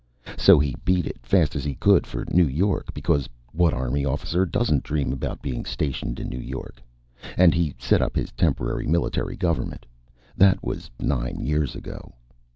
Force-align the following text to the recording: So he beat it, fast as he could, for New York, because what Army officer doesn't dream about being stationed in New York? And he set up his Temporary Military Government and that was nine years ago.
So 0.35 0.57
he 0.57 0.73
beat 0.83 1.05
it, 1.05 1.19
fast 1.21 1.55
as 1.55 1.63
he 1.63 1.75
could, 1.75 2.07
for 2.07 2.25
New 2.31 2.47
York, 2.47 2.91
because 2.91 3.29
what 3.53 3.71
Army 3.71 4.03
officer 4.03 4.47
doesn't 4.47 4.81
dream 4.81 5.13
about 5.13 5.43
being 5.43 5.63
stationed 5.63 6.19
in 6.19 6.27
New 6.27 6.39
York? 6.39 6.81
And 7.37 7.53
he 7.53 7.75
set 7.77 8.01
up 8.01 8.15
his 8.15 8.31
Temporary 8.31 8.87
Military 8.87 9.35
Government 9.35 9.85
and 10.31 10.41
that 10.41 10.63
was 10.63 10.89
nine 10.99 11.41
years 11.45 11.75
ago. 11.75 12.15